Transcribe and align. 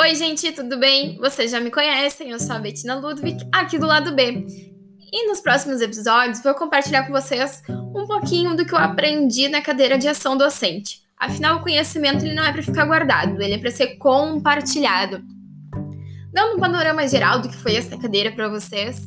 Oi, 0.00 0.14
gente, 0.14 0.52
tudo 0.52 0.78
bem? 0.78 1.18
Vocês 1.18 1.50
já 1.50 1.58
me 1.58 1.72
conhecem, 1.72 2.30
eu 2.30 2.38
sou 2.38 2.54
a 2.54 2.60
Bettina 2.60 2.94
Ludwig, 2.94 3.44
aqui 3.50 3.76
do 3.76 3.86
lado 3.86 4.14
B. 4.14 4.46
E 5.12 5.26
nos 5.26 5.40
próximos 5.40 5.80
episódios 5.80 6.40
vou 6.40 6.54
compartilhar 6.54 7.04
com 7.04 7.12
vocês 7.12 7.64
um 7.68 8.06
pouquinho 8.06 8.56
do 8.56 8.64
que 8.64 8.72
eu 8.72 8.78
aprendi 8.78 9.48
na 9.48 9.60
cadeira 9.60 9.98
de 9.98 10.06
ação 10.06 10.36
docente. 10.36 11.02
Afinal, 11.18 11.56
o 11.56 11.62
conhecimento 11.62 12.24
ele 12.24 12.34
não 12.34 12.44
é 12.44 12.52
para 12.52 12.62
ficar 12.62 12.84
guardado, 12.84 13.42
ele 13.42 13.54
é 13.54 13.58
para 13.58 13.72
ser 13.72 13.96
compartilhado. 13.96 15.20
Dando 16.32 16.54
um 16.56 16.60
panorama 16.60 17.08
geral 17.08 17.40
do 17.40 17.48
que 17.48 17.56
foi 17.56 17.74
essa 17.74 17.98
cadeira 17.98 18.30
para 18.30 18.48
vocês, 18.48 19.04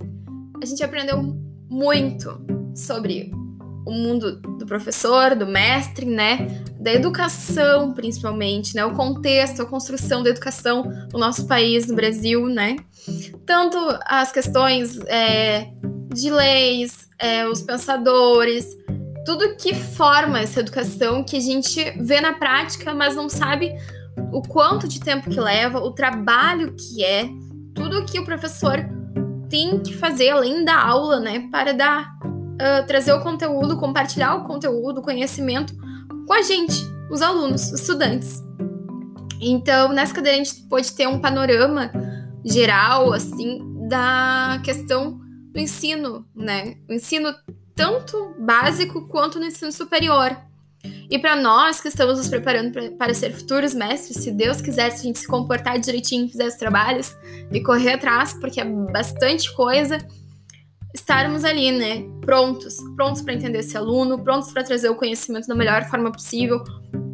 a 0.62 0.66
gente 0.66 0.84
aprendeu 0.84 1.24
muito 1.70 2.38
sobre 2.76 3.32
o 3.86 3.92
mundo 3.92 4.42
do 4.42 4.66
professor, 4.66 5.38
do 5.38 5.48
mestre, 5.48 6.06
né? 6.06 6.66
Da 6.82 6.92
educação, 6.92 7.94
principalmente, 7.94 8.76
né? 8.76 8.84
O 8.84 8.94
contexto, 8.94 9.62
a 9.62 9.66
construção 9.66 10.24
da 10.24 10.32
educação 10.32 10.84
no 11.14 11.20
nosso 11.20 11.48
país, 11.48 11.88
no 11.88 11.96
Brasil, 11.96 12.48
né? 12.48 12.76
Tanto 13.46 13.78
as 14.06 14.32
questões 14.32 15.00
é, 15.08 15.70
de 16.14 16.30
leis, 16.30 17.08
é, 17.20 17.48
os 17.48 17.62
pensadores, 17.62 18.66
tudo 19.26 19.56
que 19.56 19.74
forma 19.76 20.40
essa 20.40 20.60
educação 20.60 21.24
que 21.24 21.38
a 21.38 21.40
gente 21.40 21.92
vê 22.02 22.20
na 22.20 22.34
prática, 22.34 22.94
mas 22.94 23.16
não 23.16 23.30
sabe 23.30 23.72
o 24.32 24.42
quanto 24.42 24.88
de 24.88 25.00
tempo 25.00 25.30
que 25.30 25.40
leva, 25.40 25.80
o 25.80 25.92
trabalho 25.92 26.76
que 26.76 27.04
é, 27.04 27.30
tudo 27.74 28.06
que 28.06 28.20
o 28.20 28.26
professor 28.26 28.80
tem 29.50 29.80
que 29.80 29.94
fazer 29.94 30.30
além 30.30 30.64
da 30.64 30.82
aula, 30.82 31.20
né, 31.20 31.48
para 31.52 31.74
dar 31.74 32.18
uh, 32.24 32.86
trazer 32.88 33.14
o 33.14 33.22
conteúdo, 33.22 33.78
compartilhar 33.78 34.36
o 34.36 34.44
conteúdo, 34.44 35.00
o 35.00 35.04
conhecimento 35.04 35.74
com 36.32 36.36
a 36.36 36.42
gente, 36.44 36.76
os 37.10 37.22
alunos, 37.22 37.74
os 37.74 37.82
estudantes. 37.82 38.42
Então, 39.42 39.92
nessa 39.92 40.14
cadeira 40.14 40.40
a 40.40 40.42
gente 40.42 40.62
pode 40.70 40.90
ter 40.94 41.06
um 41.06 41.20
panorama 41.20 41.92
geral, 42.46 43.12
assim, 43.12 43.60
da 43.90 44.62
questão 44.64 45.20
do 45.52 45.60
ensino, 45.60 46.26
né? 46.34 46.78
O 46.90 46.94
ensino 46.94 47.36
tanto 47.76 48.34
básico 48.40 49.10
quanto 49.10 49.40
no 49.40 49.46
ensino 49.46 49.74
superior. 49.74 50.38
E 51.10 51.20
para 51.20 51.36
nós 51.36 51.82
que 51.82 51.90
estamos 51.90 52.18
nos 52.18 52.30
preparando 52.30 52.72
pra, 52.72 52.90
para 52.92 53.14
ser 53.14 53.34
futuros 53.34 53.74
mestres, 53.74 54.24
se 54.24 54.32
Deus 54.32 54.62
quiser, 54.62 54.90
se 54.92 55.02
a 55.02 55.04
gente 55.04 55.20
se 55.20 55.28
comportar 55.28 55.78
direitinho, 55.80 56.30
fizer 56.30 56.48
os 56.48 56.56
trabalhos 56.56 57.14
e 57.52 57.60
correr 57.60 57.96
atrás, 57.96 58.34
porque 58.36 58.62
é 58.62 58.64
bastante 58.64 59.54
coisa, 59.54 59.98
estarmos 60.94 61.44
ali, 61.44 61.72
né, 61.72 62.04
prontos, 62.22 62.78
prontos 62.96 63.22
para 63.22 63.34
entender 63.34 63.60
esse 63.60 63.78
aluno, 63.78 64.20
prontos 64.20 64.52
para 64.52 64.64
trazer 64.64 64.90
o 64.90 64.96
conhecimento 64.96 65.48
da 65.48 65.56
melhor 65.56 65.84
forma 65.86 66.12
possível, 66.12 66.64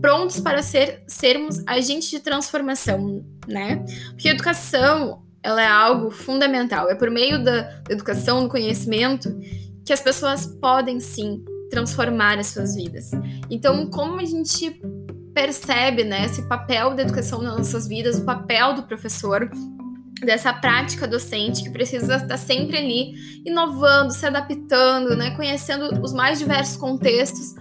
prontos 0.01 0.39
para 0.39 0.61
ser, 0.61 1.03
sermos 1.07 1.61
agentes 1.67 2.09
de 2.09 2.19
transformação, 2.19 3.25
né? 3.47 3.83
Porque 4.09 4.29
a 4.29 4.31
educação, 4.31 5.23
ela 5.43 5.61
é 5.61 5.67
algo 5.67 6.09
fundamental, 6.09 6.89
é 6.89 6.95
por 6.95 7.09
meio 7.09 7.43
da 7.43 7.81
educação, 7.89 8.43
do 8.43 8.49
conhecimento, 8.49 9.29
que 9.85 9.93
as 9.93 10.01
pessoas 10.01 10.45
podem 10.45 10.99
sim 10.99 11.43
transformar 11.69 12.39
as 12.39 12.47
suas 12.47 12.75
vidas. 12.75 13.11
Então, 13.49 13.89
como 13.89 14.19
a 14.19 14.25
gente 14.25 14.81
percebe, 15.33 16.03
né, 16.03 16.25
esse 16.25 16.41
papel 16.47 16.95
da 16.95 17.03
educação 17.03 17.41
nas 17.41 17.57
nossas 17.57 17.87
vidas, 17.87 18.17
o 18.17 18.25
papel 18.25 18.73
do 18.73 18.83
professor, 18.83 19.49
dessa 20.21 20.51
prática 20.51 21.07
docente 21.07 21.63
que 21.63 21.69
precisa 21.69 22.15
estar 22.15 22.37
sempre 22.37 22.77
ali 22.77 23.41
inovando, 23.45 24.11
se 24.11 24.25
adaptando, 24.25 25.15
né, 25.15 25.31
conhecendo 25.31 26.01
os 26.01 26.13
mais 26.13 26.39
diversos 26.39 26.77
contextos 26.77 27.53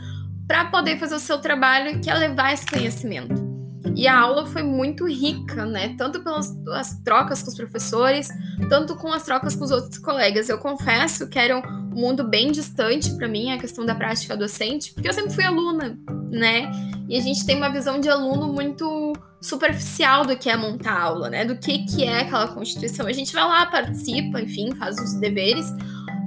para 0.47 0.67
poder 0.67 0.99
fazer 0.99 1.17
o 1.17 1.21
seu 1.21 1.39
trabalho, 1.39 2.01
que 2.01 2.09
é 2.09 2.15
levar 2.15 2.53
esse 2.53 2.67
conhecimento. 2.67 3.47
E 3.95 4.07
a 4.07 4.19
aula 4.19 4.47
foi 4.47 4.62
muito 4.62 5.07
rica, 5.07 5.65
né? 5.65 5.95
Tanto 5.97 6.23
pelas 6.23 6.55
as 6.73 7.01
trocas 7.03 7.43
com 7.43 7.49
os 7.49 7.57
professores, 7.57 8.28
tanto 8.69 8.95
com 8.97 9.12
as 9.12 9.22
trocas 9.22 9.55
com 9.55 9.65
os 9.65 9.71
outros 9.71 9.99
colegas. 9.99 10.49
Eu 10.49 10.59
confesso 10.59 11.28
que 11.28 11.39
era 11.39 11.56
um 11.56 11.95
mundo 11.95 12.22
bem 12.22 12.53
distante 12.53 13.15
para 13.16 13.27
mim 13.27 13.53
a 13.53 13.59
questão 13.59 13.87
da 13.87 13.95
prática 13.95 14.37
docente, 14.37 14.93
porque 14.93 15.09
eu 15.09 15.15
sempre 15.15 15.33
fui 15.33 15.45
aluna, 15.45 15.99
né? 16.31 16.71
E 17.09 17.16
a 17.16 17.21
gente 17.21 17.47
tem 17.47 17.56
uma 17.56 17.71
visão 17.71 17.99
de 17.99 18.09
aluno 18.09 18.53
muito 18.53 19.15
superficial 19.41 20.24
do 20.24 20.36
que 20.36 20.48
é 20.48 20.56
montar 20.56 20.98
aula, 20.98 21.30
né? 21.30 21.44
Do 21.44 21.56
que, 21.56 21.84
que 21.84 22.04
é 22.04 22.20
aquela 22.20 22.48
constituição. 22.48 23.06
A 23.06 23.12
gente 23.12 23.32
vai 23.32 23.44
lá, 23.44 23.66
participa, 23.66 24.41
enfim, 24.41 24.74
faz 24.74 24.98
os 24.98 25.14
deveres, 25.14 25.66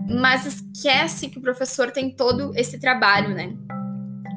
mas 0.07 0.45
esquece 0.45 1.29
que 1.29 1.37
o 1.37 1.41
professor 1.41 1.91
tem 1.91 2.11
todo 2.11 2.51
esse 2.55 2.79
trabalho, 2.79 3.29
né? 3.35 3.53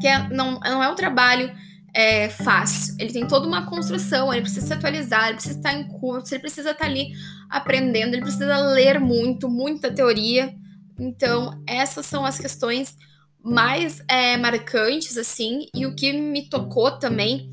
Que 0.00 0.08
é, 0.08 0.28
não, 0.28 0.58
não 0.60 0.82
é 0.82 0.88
um 0.88 0.94
trabalho 0.94 1.52
é, 1.94 2.28
fácil. 2.28 2.96
Ele 2.98 3.12
tem 3.12 3.26
toda 3.26 3.46
uma 3.46 3.66
construção, 3.66 4.32
ele 4.32 4.42
precisa 4.42 4.66
se 4.66 4.72
atualizar, 4.72 5.26
ele 5.26 5.34
precisa 5.34 5.58
estar 5.58 5.74
em 5.74 5.86
curso, 5.86 6.34
ele 6.34 6.40
precisa 6.40 6.70
estar 6.70 6.86
ali 6.86 7.12
aprendendo, 7.50 8.14
ele 8.14 8.22
precisa 8.22 8.56
ler 8.56 8.98
muito, 8.98 9.48
muita 9.48 9.92
teoria. 9.92 10.54
Então, 10.98 11.62
essas 11.66 12.06
são 12.06 12.24
as 12.24 12.38
questões 12.38 12.96
mais 13.44 14.02
é, 14.08 14.36
marcantes, 14.36 15.18
assim, 15.18 15.66
e 15.74 15.84
o 15.84 15.94
que 15.94 16.12
me 16.12 16.48
tocou 16.48 16.92
também 16.92 17.50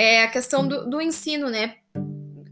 é 0.00 0.22
a 0.24 0.28
questão 0.28 0.66
do, 0.66 0.88
do 0.88 0.98
ensino, 0.98 1.50
né? 1.50 1.74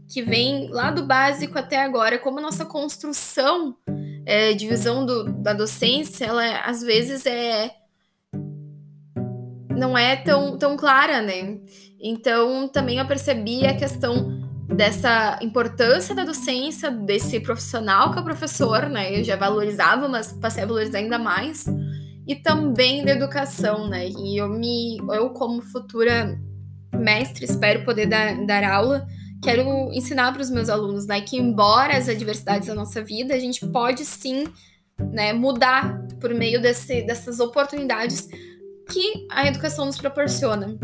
Que 0.07 0.21
vem 0.21 0.69
lá 0.69 0.91
do 0.91 1.03
básico 1.03 1.57
até 1.57 1.81
agora, 1.81 2.19
como 2.19 2.39
nossa 2.39 2.63
construção 2.63 3.75
é, 4.23 4.53
de 4.53 4.67
visão 4.67 5.03
do, 5.03 5.23
da 5.23 5.53
docência, 5.53 6.25
ela 6.25 6.59
às 6.59 6.81
vezes 6.81 7.25
é 7.25 7.71
não 9.75 9.97
é 9.97 10.15
tão, 10.15 10.57
tão 10.59 10.77
clara, 10.77 11.21
né? 11.21 11.57
Então 11.99 12.67
também 12.67 12.99
eu 12.99 13.07
percebi 13.07 13.65
a 13.65 13.75
questão 13.75 14.39
dessa 14.67 15.39
importância 15.41 16.13
da 16.13 16.23
docência, 16.23 16.91
desse 16.91 17.39
profissional 17.39 18.11
que 18.11 18.19
é 18.19 18.21
o 18.21 18.25
professor, 18.25 18.87
né? 18.89 19.19
Eu 19.19 19.23
já 19.23 19.35
valorizava, 19.35 20.07
mas 20.07 20.31
passei 20.33 20.61
a 20.61 20.67
valorizar 20.67 20.99
ainda 20.99 21.17
mais. 21.17 21.65
E 22.27 22.35
também 22.35 23.03
da 23.03 23.11
educação, 23.11 23.87
né? 23.87 24.07
E 24.07 24.37
eu 24.39 24.47
me 24.47 24.99
eu 25.13 25.31
como 25.31 25.63
futura 25.63 26.39
mestre, 26.99 27.45
espero 27.45 27.83
poder 27.83 28.07
dar, 28.07 28.45
dar 28.45 28.63
aula, 28.63 29.07
quero 29.43 29.91
ensinar 29.93 30.31
para 30.33 30.41
os 30.41 30.49
meus 30.49 30.69
alunos, 30.69 31.05
né, 31.05 31.21
que 31.21 31.37
embora 31.37 31.97
as 31.97 32.09
adversidades 32.09 32.67
da 32.67 32.75
nossa 32.75 33.03
vida, 33.03 33.33
a 33.33 33.39
gente 33.39 33.65
pode 33.67 34.05
sim, 34.05 34.47
né, 34.99 35.33
mudar 35.33 36.05
por 36.19 36.33
meio 36.33 36.61
desse, 36.61 37.01
dessas 37.03 37.39
oportunidades 37.39 38.27
que 38.89 39.27
a 39.31 39.47
educação 39.47 39.85
nos 39.85 39.97
proporciona. 39.97 40.77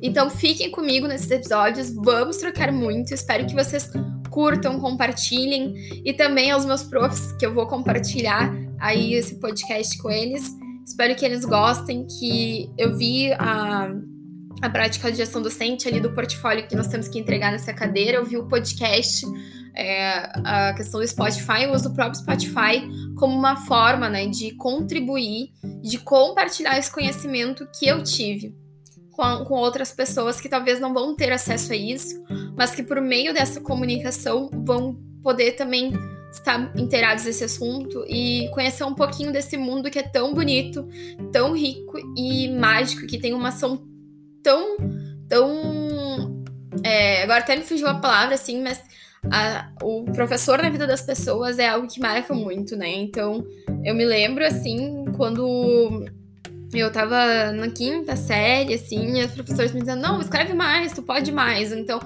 Então 0.00 0.30
fiquem 0.30 0.70
comigo 0.70 1.06
nesses 1.06 1.30
episódios, 1.30 1.92
vamos 1.92 2.36
trocar 2.36 2.72
muito, 2.72 3.12
espero 3.12 3.46
que 3.46 3.54
vocês 3.54 3.90
curtam, 4.38 4.78
compartilhem. 4.78 5.74
E 6.04 6.12
também 6.12 6.50
aos 6.50 6.64
meus 6.64 6.84
profs 6.84 7.32
que 7.32 7.44
eu 7.44 7.52
vou 7.52 7.66
compartilhar 7.66 8.54
aí 8.78 9.14
esse 9.14 9.34
podcast 9.40 9.98
com 9.98 10.10
eles. 10.10 10.54
Espero 10.86 11.14
que 11.16 11.24
eles 11.24 11.44
gostem, 11.44 12.06
que 12.06 12.70
eu 12.78 12.96
vi 12.96 13.32
a 13.32 13.90
a 14.60 14.68
prática 14.68 15.10
de 15.10 15.18
gestão 15.18 15.40
docente 15.40 15.88
ali 15.88 16.00
do 16.00 16.12
portfólio 16.12 16.66
que 16.66 16.74
nós 16.74 16.86
temos 16.88 17.08
que 17.08 17.18
entregar 17.18 17.52
nessa 17.52 17.72
cadeira. 17.72 18.18
Eu 18.18 18.24
vi 18.24 18.36
o 18.36 18.46
podcast, 18.46 19.24
é, 19.74 20.30
a 20.44 20.74
questão 20.74 21.00
do 21.00 21.06
Spotify, 21.06 21.64
eu 21.64 21.72
uso 21.72 21.88
o 21.88 21.94
próprio 21.94 22.20
Spotify 22.20 22.88
como 23.16 23.36
uma 23.36 23.56
forma 23.56 24.08
né, 24.08 24.26
de 24.26 24.52
contribuir, 24.52 25.52
de 25.82 25.98
compartilhar 25.98 26.78
esse 26.78 26.90
conhecimento 26.90 27.68
que 27.78 27.86
eu 27.86 28.02
tive 28.02 28.54
com, 29.18 29.44
com 29.44 29.54
outras 29.54 29.90
pessoas 29.92 30.40
que 30.40 30.48
talvez 30.48 30.78
não 30.78 30.94
vão 30.94 31.14
ter 31.14 31.32
acesso 31.32 31.72
a 31.72 31.76
isso, 31.76 32.24
mas 32.56 32.72
que 32.72 32.84
por 32.84 33.00
meio 33.00 33.34
dessa 33.34 33.60
comunicação 33.60 34.48
vão 34.64 34.94
poder 35.22 35.52
também 35.52 35.92
estar 36.30 36.72
inteirados 36.76 37.24
desse 37.24 37.42
assunto 37.42 38.04
e 38.06 38.48
conhecer 38.52 38.84
um 38.84 38.94
pouquinho 38.94 39.32
desse 39.32 39.56
mundo 39.56 39.90
que 39.90 39.98
é 39.98 40.02
tão 40.02 40.32
bonito, 40.34 40.86
tão 41.32 41.52
rico 41.52 41.98
e 42.16 42.48
mágico, 42.48 43.06
que 43.06 43.18
tem 43.18 43.34
uma 43.34 43.48
ação 43.48 43.88
tão. 44.42 44.76
tão. 45.28 46.42
É, 46.84 47.22
agora 47.22 47.40
até 47.40 47.56
me 47.56 47.64
fugiu 47.64 47.88
a 47.88 47.94
palavra, 47.94 48.34
assim, 48.34 48.62
mas 48.62 48.80
a, 49.30 49.70
o 49.82 50.04
professor 50.04 50.62
na 50.62 50.70
vida 50.70 50.86
das 50.86 51.02
pessoas 51.02 51.58
é 51.58 51.68
algo 51.68 51.88
que 51.88 52.00
marca 52.00 52.32
muito, 52.34 52.76
né? 52.76 52.88
Então, 52.88 53.44
eu 53.84 53.94
me 53.94 54.04
lembro, 54.04 54.44
assim, 54.44 55.04
quando 55.16 56.06
eu 56.72 56.92
tava 56.92 57.52
na 57.52 57.68
quinta 57.68 58.14
série, 58.14 58.74
assim, 58.74 59.18
e 59.18 59.24
os 59.24 59.32
professores 59.32 59.72
me 59.72 59.80
dizendo, 59.80 60.02
não, 60.02 60.20
escreve 60.20 60.54
mais, 60.54 60.92
tu 60.92 61.02
pode 61.02 61.32
mais. 61.32 61.72
Então, 61.72 61.98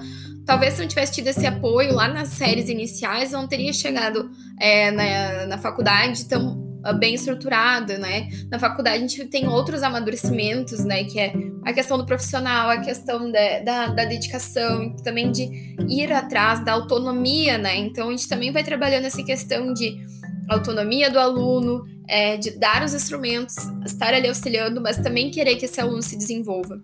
talvez 0.45 0.73
se 0.73 0.81
eu 0.81 0.83
não 0.83 0.89
tivesse 0.89 1.13
tido 1.13 1.27
esse 1.27 1.45
apoio 1.45 1.93
lá 1.93 2.07
nas 2.07 2.29
séries 2.29 2.69
iniciais, 2.69 3.33
eu 3.33 3.39
não 3.39 3.47
teria 3.47 3.73
chegado 3.73 4.31
é, 4.59 4.91
na, 4.91 5.47
na 5.47 5.57
faculdade 5.57 6.25
tão 6.25 6.62
bem 6.91 7.13
estruturada, 7.13 7.97
né? 7.97 8.27
Na 8.49 8.59
faculdade 8.59 8.97
a 8.97 8.99
gente 8.99 9.25
tem 9.25 9.47
outros 9.47 9.83
amadurecimentos, 9.83 10.83
né? 10.83 11.03
Que 11.05 11.19
é 11.19 11.33
a 11.63 11.71
questão 11.71 11.97
do 11.97 12.05
profissional, 12.05 12.69
a 12.69 12.79
questão 12.79 13.31
da, 13.31 13.59
da, 13.59 13.87
da 13.87 14.05
dedicação, 14.05 14.95
também 15.03 15.31
de 15.31 15.75
ir 15.87 16.11
atrás 16.11 16.65
da 16.65 16.73
autonomia, 16.73 17.57
né? 17.57 17.77
Então 17.77 18.09
a 18.09 18.11
gente 18.11 18.27
também 18.27 18.51
vai 18.51 18.63
trabalhando 18.63 19.05
essa 19.05 19.23
questão 19.23 19.73
de 19.73 19.97
autonomia 20.49 21.09
do 21.09 21.19
aluno, 21.19 21.85
é, 22.07 22.35
de 22.37 22.51
dar 22.51 22.83
os 22.83 22.93
instrumentos, 22.93 23.55
estar 23.85 24.13
ali 24.13 24.27
auxiliando, 24.27 24.81
mas 24.81 24.97
também 24.97 25.31
querer 25.31 25.55
que 25.55 25.65
esse 25.65 25.79
aluno 25.79 26.01
se 26.01 26.17
desenvolva. 26.17 26.81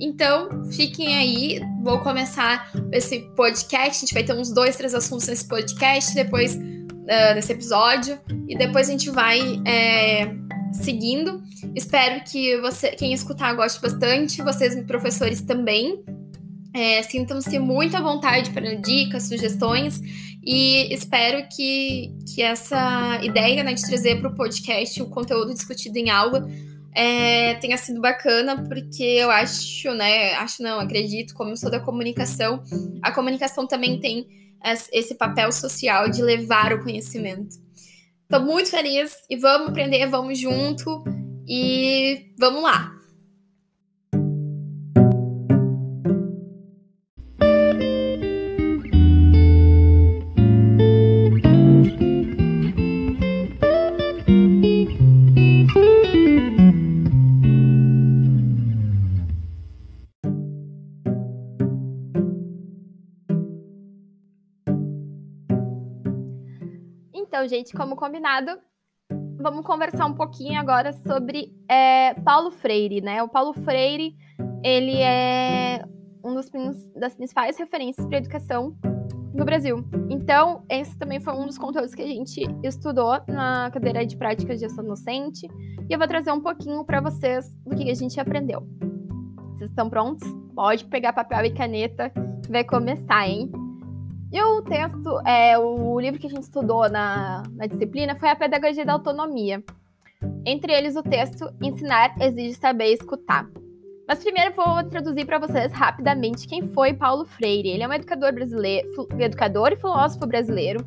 Então, 0.00 0.64
fiquem 0.72 1.16
aí. 1.16 1.60
Vou 1.82 2.00
começar 2.00 2.70
esse 2.92 3.20
podcast. 3.36 3.96
A 3.96 4.00
gente 4.00 4.14
vai 4.14 4.24
ter 4.24 4.34
uns 4.34 4.52
dois, 4.52 4.76
três 4.76 4.94
assuntos 4.94 5.28
nesse 5.28 5.46
podcast, 5.46 6.14
depois 6.14 6.58
uh, 7.02 7.34
nesse 7.34 7.52
episódio. 7.52 8.18
E 8.48 8.56
depois 8.56 8.88
a 8.88 8.92
gente 8.92 9.10
vai 9.10 9.60
é, 9.64 10.34
seguindo. 10.72 11.42
Espero 11.74 12.22
que 12.24 12.60
você, 12.60 12.90
quem 12.90 13.12
escutar 13.12 13.54
goste 13.54 13.80
bastante, 13.80 14.42
vocês, 14.42 14.74
professores, 14.84 15.42
também. 15.42 16.02
É, 16.74 17.02
Sintam-se 17.02 17.58
muito 17.58 17.96
à 17.96 18.00
vontade 18.00 18.50
para 18.50 18.74
dicas, 18.74 19.28
sugestões 19.28 20.00
e 20.44 20.92
espero 20.92 21.46
que, 21.54 22.12
que 22.34 22.42
essa 22.42 23.20
ideia 23.22 23.62
né, 23.62 23.72
de 23.74 23.86
trazer 23.86 24.18
para 24.18 24.28
o 24.28 24.34
podcast 24.34 25.00
o 25.00 25.08
conteúdo 25.08 25.54
discutido 25.54 25.96
em 25.98 26.10
aula 26.10 26.48
é, 26.94 27.54
tenha 27.54 27.76
sido 27.78 28.00
bacana, 28.00 28.66
porque 28.68 29.02
eu 29.02 29.30
acho, 29.30 29.94
né? 29.94 30.34
Acho 30.34 30.62
não, 30.62 30.78
acredito, 30.80 31.32
como 31.32 31.50
eu 31.50 31.56
sou 31.56 31.70
da 31.70 31.80
comunicação, 31.80 32.62
a 33.00 33.10
comunicação 33.10 33.66
também 33.66 33.98
tem 33.98 34.26
esse 34.92 35.14
papel 35.14 35.52
social 35.52 36.08
de 36.08 36.22
levar 36.22 36.72
o 36.72 36.82
conhecimento. 36.82 37.56
Estou 38.22 38.40
muito 38.46 38.70
feliz 38.70 39.14
e 39.28 39.36
vamos 39.36 39.68
aprender, 39.68 40.06
vamos 40.06 40.38
junto 40.38 41.04
e 41.46 42.32
vamos 42.38 42.62
lá! 42.62 43.01
Então, 67.34 67.48
gente, 67.48 67.72
como 67.72 67.96
combinado, 67.96 68.58
vamos 69.40 69.64
conversar 69.64 70.04
um 70.04 70.12
pouquinho 70.12 70.60
agora 70.60 70.92
sobre 70.92 71.50
é, 71.66 72.12
Paulo 72.12 72.50
Freire, 72.50 73.00
né? 73.00 73.22
O 73.22 73.28
Paulo 73.28 73.54
Freire, 73.54 74.14
ele 74.62 74.98
é 74.98 75.82
um 76.22 76.34
dos 76.34 76.50
das 76.94 77.14
principais 77.14 77.56
referências 77.56 78.06
para 78.06 78.18
educação 78.18 78.76
no 79.32 79.46
Brasil. 79.46 79.82
Então, 80.10 80.62
esse 80.68 80.94
também 80.98 81.20
foi 81.20 81.32
um 81.32 81.46
dos 81.46 81.56
conteúdos 81.56 81.94
que 81.94 82.02
a 82.02 82.06
gente 82.06 82.42
estudou 82.62 83.18
na 83.26 83.70
cadeira 83.70 84.04
de 84.04 84.14
práticas 84.14 84.60
de 84.60 84.66
gestão 84.66 84.84
docente, 84.84 85.48
e 85.88 85.90
eu 85.90 85.98
vou 85.98 86.06
trazer 86.06 86.32
um 86.32 86.40
pouquinho 86.42 86.84
para 86.84 87.00
vocês 87.00 87.48
do 87.64 87.74
que 87.74 87.90
a 87.90 87.94
gente 87.94 88.20
aprendeu. 88.20 88.60
Vocês 89.54 89.70
estão 89.70 89.88
prontos? 89.88 90.28
Pode 90.54 90.84
pegar 90.84 91.14
papel 91.14 91.46
e 91.46 91.50
caneta, 91.50 92.12
vai 92.50 92.62
começar, 92.62 93.26
hein? 93.26 93.50
E 94.32 94.42
o 94.42 94.62
texto, 94.62 95.20
é, 95.26 95.58
o 95.58 96.00
livro 96.00 96.18
que 96.18 96.26
a 96.26 96.30
gente 96.30 96.44
estudou 96.44 96.88
na, 96.88 97.42
na 97.52 97.66
disciplina 97.66 98.16
foi 98.16 98.30
a 98.30 98.36
Pedagogia 98.36 98.84
da 98.84 98.94
Autonomia. 98.94 99.62
Entre 100.46 100.72
eles, 100.72 100.96
o 100.96 101.02
texto 101.02 101.52
Ensinar 101.60 102.14
exige 102.20 102.54
saber 102.54 102.92
escutar. 102.92 103.46
Mas 104.08 104.22
primeiro 104.22 104.54
vou 104.54 104.82
traduzir 104.84 105.26
para 105.26 105.38
vocês 105.38 105.70
rapidamente 105.72 106.48
quem 106.48 106.62
foi 106.72 106.94
Paulo 106.94 107.24
Freire. 107.24 107.68
Ele 107.68 107.82
é 107.82 107.88
um 107.88 107.92
educador 107.92 108.32
brasileiro, 108.32 108.88
educador 109.18 109.72
e 109.72 109.76
filósofo 109.76 110.26
brasileiro 110.26 110.84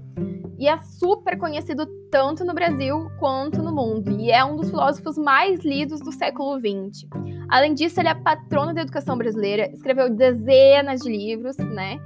e 0.57 0.67
é 0.67 0.77
super 0.77 1.37
conhecido 1.37 1.85
tanto 2.09 2.45
no 2.45 2.53
Brasil 2.53 3.09
quanto 3.19 3.61
no 3.61 3.73
mundo, 3.73 4.19
e 4.19 4.31
é 4.31 4.43
um 4.43 4.55
dos 4.55 4.69
filósofos 4.69 5.17
mais 5.17 5.59
lidos 5.65 5.99
do 5.99 6.11
século 6.11 6.57
XX. 6.57 7.07
Além 7.49 7.73
disso, 7.73 7.99
ele 7.99 8.07
é 8.07 8.15
patrono 8.15 8.73
da 8.73 8.81
educação 8.81 9.17
brasileira, 9.17 9.69
escreveu 9.73 10.09
dezenas 10.09 11.01
de 11.01 11.09
livros, 11.09 11.57
né? 11.57 11.99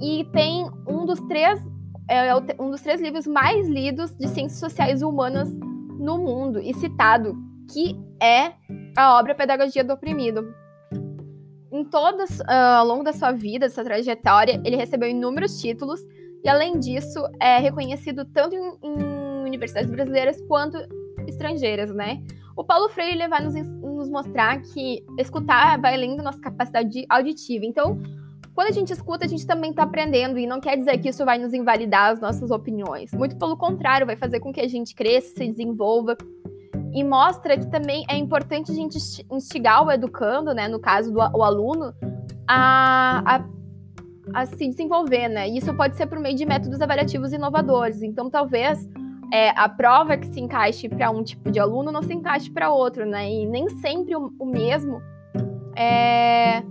E 0.00 0.24
tem 0.32 0.70
um 0.86 1.04
dos 1.04 1.20
três 1.22 1.60
é, 2.08 2.28
é 2.28 2.34
um 2.60 2.70
dos 2.70 2.82
três 2.82 3.00
livros 3.00 3.26
mais 3.26 3.68
lidos 3.68 4.14
de 4.16 4.28
ciências 4.28 4.60
sociais 4.60 5.00
e 5.00 5.04
humanas 5.04 5.50
no 5.98 6.18
mundo 6.18 6.60
e 6.60 6.74
citado, 6.74 7.34
que 7.72 7.96
é 8.22 8.52
a 8.96 9.18
obra 9.18 9.34
Pedagogia 9.34 9.82
do 9.82 9.92
Oprimido. 9.92 10.54
Em 11.72 11.84
todas, 11.84 12.40
uh, 12.40 12.78
ao 12.78 12.86
longo 12.86 13.02
da 13.02 13.12
sua 13.12 13.32
vida, 13.32 13.66
da 13.66 13.72
sua 13.72 13.84
trajetória, 13.84 14.60
ele 14.64 14.76
recebeu 14.76 15.08
inúmeros 15.08 15.60
títulos 15.60 16.00
e, 16.44 16.48
além 16.48 16.78
disso, 16.78 17.20
é 17.40 17.58
reconhecido 17.58 18.24
tanto 18.26 18.54
em, 18.54 18.78
em 18.82 19.44
universidades 19.44 19.90
brasileiras 19.90 20.40
quanto 20.46 20.76
estrangeiras, 21.26 21.90
né? 21.92 22.22
O 22.56 22.62
Paulo 22.62 22.88
Freire 22.88 23.26
vai 23.26 23.42
nos, 23.42 23.54
nos 23.54 24.08
mostrar 24.08 24.60
que 24.60 25.04
escutar 25.18 25.80
vai 25.80 25.94
além 25.94 26.16
da 26.16 26.22
nossa 26.22 26.40
capacidade 26.40 27.04
auditiva. 27.08 27.64
Então, 27.64 28.00
quando 28.54 28.68
a 28.68 28.72
gente 28.72 28.92
escuta, 28.92 29.24
a 29.24 29.28
gente 29.28 29.46
também 29.46 29.70
está 29.70 29.82
aprendendo, 29.82 30.38
e 30.38 30.46
não 30.46 30.60
quer 30.60 30.76
dizer 30.76 30.96
que 30.98 31.08
isso 31.08 31.24
vai 31.24 31.38
nos 31.38 31.52
invalidar 31.52 32.12
as 32.12 32.20
nossas 32.20 32.50
opiniões. 32.50 33.12
Muito 33.12 33.36
pelo 33.36 33.56
contrário, 33.56 34.06
vai 34.06 34.16
fazer 34.16 34.38
com 34.38 34.52
que 34.52 34.60
a 34.60 34.68
gente 34.68 34.94
cresça, 34.94 35.34
se 35.36 35.48
desenvolva. 35.48 36.16
E 36.92 37.02
mostra 37.02 37.58
que 37.58 37.66
também 37.66 38.04
é 38.08 38.16
importante 38.16 38.70
a 38.70 38.74
gente 38.74 38.96
instigar 39.28 39.84
o 39.84 39.90
educando, 39.90 40.54
né, 40.54 40.68
no 40.68 40.78
caso 40.78 41.12
do 41.12 41.18
o 41.18 41.42
aluno, 41.42 41.92
a, 42.46 43.36
a, 43.36 43.44
a 44.32 44.46
se 44.46 44.68
desenvolver, 44.68 45.26
né? 45.28 45.48
Isso 45.48 45.74
pode 45.74 45.96
ser 45.96 46.06
por 46.06 46.20
meio 46.20 46.36
de 46.36 46.46
métodos 46.46 46.80
avaliativos 46.80 47.32
inovadores. 47.32 48.02
Então, 48.02 48.30
talvez 48.30 48.88
é, 49.32 49.50
a 49.50 49.68
prova 49.68 50.16
que 50.16 50.28
se 50.28 50.40
encaixe 50.40 50.88
para 50.88 51.10
um 51.10 51.24
tipo 51.24 51.50
de 51.50 51.58
aluno 51.58 51.90
não 51.90 52.02
se 52.02 52.14
encaixe 52.14 52.48
para 52.48 52.70
outro, 52.70 53.04
né? 53.04 53.28
E 53.28 53.46
nem 53.46 53.68
sempre 53.68 54.14
o, 54.14 54.32
o 54.38 54.46
mesmo 54.46 55.02
é, 55.76 56.62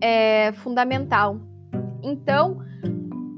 é, 0.00 0.52
fundamental. 0.52 1.40
Então, 2.02 2.58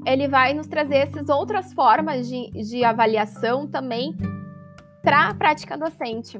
ele 0.05 0.27
vai 0.27 0.53
nos 0.53 0.67
trazer 0.67 0.95
essas 0.95 1.29
outras 1.29 1.73
formas 1.73 2.27
de, 2.27 2.49
de 2.51 2.83
avaliação 2.83 3.67
também 3.67 4.15
para 5.01 5.29
a 5.29 5.33
prática 5.33 5.77
docente. 5.77 6.39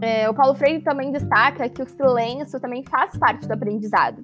É, 0.00 0.28
o 0.28 0.34
Paulo 0.34 0.54
Freire 0.54 0.82
também 0.82 1.10
destaca 1.10 1.68
que 1.68 1.82
o 1.82 1.88
silêncio 1.88 2.60
também 2.60 2.84
faz 2.84 3.16
parte 3.18 3.46
do 3.46 3.52
aprendizado. 3.52 4.20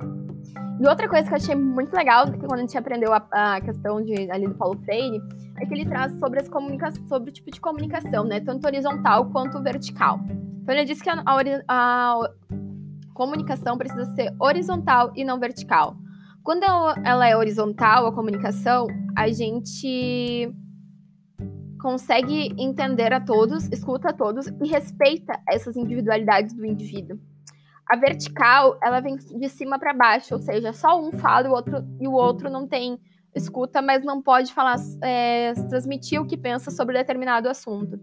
E 0.80 0.86
outra 0.86 1.08
coisa 1.08 1.26
que 1.26 1.32
eu 1.32 1.36
achei 1.36 1.54
muito 1.54 1.94
legal 1.94 2.26
quando 2.26 2.54
a 2.54 2.58
gente 2.58 2.76
aprendeu 2.76 3.12
a, 3.12 3.24
a 3.30 3.60
questão 3.60 4.02
de, 4.02 4.30
ali 4.30 4.46
do 4.46 4.54
Paulo 4.54 4.78
Freire 4.84 5.20
é 5.60 5.66
que 5.66 5.72
ele 5.72 5.86
traz 5.86 6.12
sobre, 6.18 6.40
as 6.40 6.48
comunicações, 6.48 7.08
sobre 7.08 7.30
o 7.30 7.32
tipo 7.32 7.50
de 7.50 7.60
comunicação, 7.60 8.24
né, 8.24 8.40
tanto 8.40 8.66
horizontal 8.66 9.26
quanto 9.30 9.62
vertical. 9.62 10.18
Então 10.62 10.74
ele 10.74 10.84
diz 10.84 11.00
que 11.00 11.08
a, 11.08 11.22
a, 11.68 12.30
comunicação 13.22 13.78
precisa 13.78 14.04
ser 14.16 14.34
horizontal 14.40 15.12
e 15.14 15.24
não 15.24 15.38
vertical. 15.38 15.96
Quando 16.42 16.64
ela 17.04 17.28
é 17.28 17.36
horizontal, 17.36 18.04
a 18.04 18.12
comunicação, 18.12 18.88
a 19.16 19.28
gente 19.28 20.52
consegue 21.80 22.52
entender 22.58 23.12
a 23.12 23.20
todos, 23.20 23.68
escuta 23.70 24.08
a 24.08 24.12
todos 24.12 24.48
e 24.48 24.68
respeita 24.68 25.40
essas 25.48 25.76
individualidades 25.76 26.52
do 26.52 26.66
indivíduo. 26.66 27.16
A 27.88 27.96
vertical, 27.96 28.76
ela 28.82 28.98
vem 28.98 29.16
de 29.16 29.48
cima 29.48 29.78
para 29.78 29.94
baixo, 29.94 30.34
ou 30.34 30.40
seja, 30.40 30.72
só 30.72 31.00
um 31.00 31.12
fala 31.12 31.48
o 31.48 31.52
outro, 31.52 31.76
e 32.00 32.08
o 32.08 32.12
outro 32.12 32.50
não 32.50 32.66
tem 32.66 32.98
escuta, 33.34 33.80
mas 33.80 34.04
não 34.04 34.20
pode 34.20 34.52
falar, 34.52 34.76
é, 35.00 35.52
transmitir 35.68 36.20
o 36.20 36.26
que 36.26 36.36
pensa 36.36 36.72
sobre 36.72 36.98
determinado 36.98 37.48
assunto. 37.48 38.00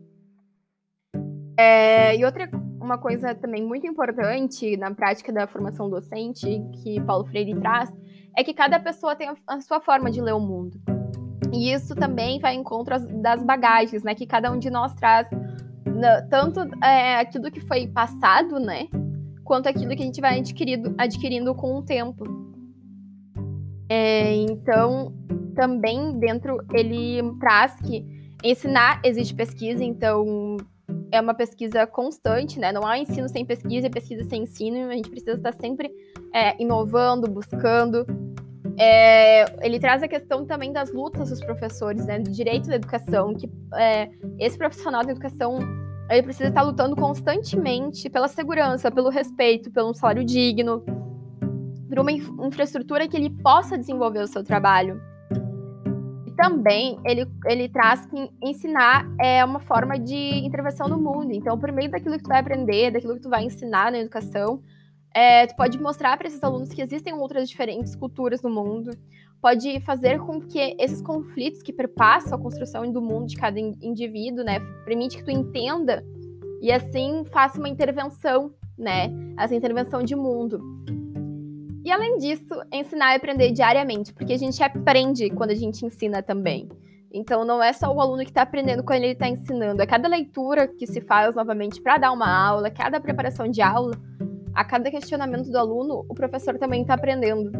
É, 1.57 2.15
e 2.15 2.23
outra 2.23 2.49
uma 2.79 2.97
coisa 2.97 3.35
também 3.35 3.65
muito 3.65 3.85
importante 3.85 4.77
na 4.77 4.93
prática 4.93 5.31
da 5.31 5.47
formação 5.47 5.89
docente 5.89 6.61
que 6.81 6.99
Paulo 7.01 7.25
Freire 7.25 7.59
traz 7.59 7.93
é 8.35 8.43
que 8.43 8.53
cada 8.53 8.79
pessoa 8.79 9.15
tem 9.15 9.29
a 9.47 9.61
sua 9.61 9.81
forma 9.81 10.09
de 10.09 10.21
ler 10.21 10.33
o 10.33 10.39
mundo. 10.39 10.79
E 11.51 11.71
isso 11.71 11.95
também 11.95 12.39
vai 12.39 12.55
em 12.55 12.63
contra 12.63 12.99
das 12.99 13.43
bagagens, 13.43 14.03
né, 14.03 14.13
que 14.13 14.25
cada 14.25 14.51
um 14.51 14.59
de 14.59 14.69
nós 14.69 14.93
traz, 14.93 15.27
tanto 16.29 16.61
é, 16.83 17.19
aquilo 17.19 17.51
que 17.51 17.59
foi 17.59 17.87
passado, 17.87 18.59
né, 18.59 18.87
quanto 19.43 19.67
aquilo 19.67 19.95
que 19.95 20.03
a 20.03 20.05
gente 20.05 20.21
vai 20.21 20.39
adquirindo, 20.39 20.93
adquirindo 20.97 21.55
com 21.55 21.75
o 21.75 21.81
tempo. 21.81 22.23
É, 23.89 24.35
então, 24.35 25.11
também 25.55 26.19
dentro 26.19 26.63
ele 26.71 27.19
traz 27.39 27.75
que 27.81 28.05
ensinar 28.43 29.01
existe 29.03 29.33
pesquisa, 29.33 29.83
então 29.83 30.55
é 31.11 31.19
uma 31.19 31.33
pesquisa 31.33 31.85
constante, 31.87 32.59
né? 32.59 32.71
Não 32.71 32.85
há 32.85 32.97
ensino 32.97 33.27
sem 33.27 33.45
pesquisa 33.45 33.87
e 33.87 33.89
pesquisa 33.89 34.23
sem 34.23 34.43
ensino. 34.43 34.89
A 34.89 34.95
gente 34.95 35.09
precisa 35.09 35.33
estar 35.33 35.53
sempre 35.53 35.91
é, 36.33 36.61
inovando, 36.61 37.29
buscando. 37.29 38.05
É, 38.77 39.45
ele 39.65 39.79
traz 39.79 40.01
a 40.03 40.07
questão 40.07 40.45
também 40.45 40.71
das 40.71 40.91
lutas 40.93 41.29
dos 41.29 41.39
professores, 41.41 42.05
né? 42.05 42.19
Do 42.19 42.31
direito 42.31 42.69
da 42.69 42.75
educação, 42.75 43.33
que 43.33 43.49
é, 43.75 44.09
esse 44.37 44.57
profissional 44.57 45.03
da 45.03 45.11
educação 45.11 45.59
ele 46.09 46.23
precisa 46.23 46.49
estar 46.49 46.63
lutando 46.63 46.95
constantemente 46.95 48.09
pela 48.09 48.27
segurança, 48.27 48.89
pelo 48.89 49.09
respeito, 49.09 49.69
pelo 49.71 49.93
salário 49.93 50.23
digno, 50.23 50.83
por 51.87 51.99
uma 51.99 52.11
infraestrutura 52.11 53.07
que 53.07 53.15
ele 53.15 53.29
possa 53.29 53.77
desenvolver 53.77 54.21
o 54.21 54.27
seu 54.27 54.43
trabalho 54.43 54.99
também 56.41 56.97
ele, 57.05 57.23
ele 57.45 57.67
traz 57.67 58.05
que 58.05 58.19
ensinar 58.41 59.05
é 59.19 59.43
uma 59.43 59.59
forma 59.59 59.95
de 60.09 60.21
intervenção 60.47 60.87
no 60.87 60.97
mundo. 60.97 61.31
Então, 61.39 61.59
por 61.59 61.71
meio 61.71 61.91
daquilo 61.91 62.17
que 62.17 62.23
tu 62.23 62.29
vai 62.29 62.39
aprender, 62.39 62.91
daquilo 62.91 63.15
que 63.15 63.25
tu 63.27 63.29
vai 63.29 63.43
ensinar 63.43 63.91
na 63.91 63.99
educação, 63.99 64.49
É, 65.11 65.47
tu 65.47 65.55
pode 65.55 65.75
mostrar 65.81 66.15
para 66.17 66.27
esses 66.27 66.43
alunos 66.43 66.69
que 66.75 66.83
existem 66.83 67.13
outras 67.13 67.49
diferentes 67.49 67.95
culturas 67.95 68.43
no 68.43 68.49
mundo, 68.59 68.91
pode 69.41 69.79
fazer 69.81 70.19
com 70.19 70.39
que 70.39 70.75
esses 70.79 71.01
conflitos 71.01 71.63
que 71.63 71.73
perpassam 71.73 72.37
a 72.37 72.41
construção 72.45 72.83
do 72.95 73.01
mundo 73.01 73.25
de 73.25 73.35
cada 73.35 73.59
indivíduo, 73.59 74.43
né, 74.45 74.59
permite 74.85 75.17
que 75.17 75.25
tu 75.27 75.31
entenda 75.31 75.95
e 76.61 76.71
assim 76.71 77.25
faça 77.33 77.57
uma 77.57 77.67
intervenção, 77.75 78.53
né, 78.77 79.09
essa 79.35 79.55
intervenção 79.55 80.03
de 80.03 80.15
mundo. 80.15 80.55
E 81.83 81.91
além 81.91 82.17
disso, 82.17 82.61
ensinar 82.71 83.13
e 83.13 83.17
aprender 83.17 83.51
diariamente, 83.51 84.13
porque 84.13 84.33
a 84.33 84.37
gente 84.37 84.61
aprende 84.61 85.29
quando 85.29 85.51
a 85.51 85.55
gente 85.55 85.85
ensina 85.85 86.21
também. 86.21 86.69
Então 87.11 87.43
não 87.43 87.61
é 87.61 87.73
só 87.73 87.91
o 87.91 87.99
aluno 87.99 88.23
que 88.23 88.29
está 88.29 88.43
aprendendo 88.43 88.83
quando 88.83 89.03
ele 89.03 89.13
está 89.13 89.27
ensinando, 89.27 89.81
é 89.81 89.85
cada 89.85 90.07
leitura 90.07 90.67
que 90.67 90.85
se 90.85 91.01
faz 91.01 91.35
novamente 91.35 91.81
para 91.81 91.97
dar 91.97 92.11
uma 92.11 92.29
aula, 92.29 92.69
cada 92.69 92.99
preparação 92.99 93.47
de 93.47 93.61
aula, 93.61 93.93
a 94.53 94.63
cada 94.63 94.91
questionamento 94.91 95.49
do 95.49 95.57
aluno, 95.57 96.05
o 96.07 96.13
professor 96.13 96.57
também 96.57 96.81
está 96.81 96.93
aprendendo. 96.93 97.51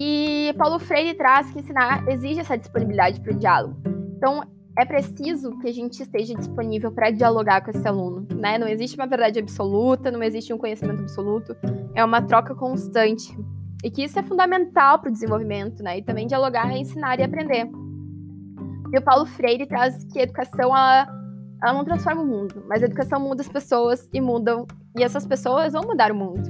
E 0.00 0.54
Paulo 0.58 0.78
Freire 0.78 1.14
traz 1.14 1.50
que 1.50 1.60
ensinar 1.60 2.06
exige 2.08 2.40
essa 2.40 2.56
disponibilidade 2.56 3.20
para 3.20 3.32
o 3.32 3.38
diálogo. 3.38 3.76
Então, 4.16 4.42
é 4.78 4.84
preciso 4.84 5.58
que 5.58 5.68
a 5.68 5.72
gente 5.72 6.02
esteja 6.02 6.34
disponível 6.34 6.92
para 6.92 7.10
dialogar 7.10 7.62
com 7.62 7.70
esse 7.70 7.86
aluno, 7.88 8.26
né? 8.36 8.58
Não 8.58 8.68
existe 8.68 8.96
uma 8.96 9.06
verdade 9.06 9.38
absoluta, 9.38 10.10
não 10.10 10.22
existe 10.22 10.52
um 10.52 10.58
conhecimento 10.58 11.00
absoluto, 11.00 11.56
é 11.94 12.04
uma 12.04 12.20
troca 12.20 12.54
constante. 12.54 13.36
E 13.82 13.90
que 13.90 14.04
isso 14.04 14.18
é 14.18 14.22
fundamental 14.22 14.98
para 14.98 15.08
o 15.08 15.12
desenvolvimento, 15.12 15.82
né? 15.82 15.98
E 15.98 16.02
também 16.02 16.26
dialogar 16.26 16.70
é 16.70 16.78
ensinar 16.78 17.18
e 17.18 17.22
aprender. 17.22 17.68
E 18.92 18.98
o 18.98 19.02
Paulo 19.02 19.26
Freire 19.26 19.66
traz 19.66 20.04
que 20.04 20.18
a 20.18 20.22
educação 20.22 20.76
ela, 20.76 21.06
ela 21.62 21.72
não 21.72 21.84
transforma 21.84 22.22
o 22.22 22.26
mundo, 22.26 22.64
mas 22.68 22.82
a 22.82 22.86
educação 22.86 23.18
muda 23.18 23.42
as 23.42 23.48
pessoas 23.48 24.08
e 24.12 24.20
mudam, 24.20 24.66
e 24.96 25.02
essas 25.02 25.26
pessoas 25.26 25.72
vão 25.72 25.82
mudar 25.82 26.12
o 26.12 26.14
mundo. 26.14 26.42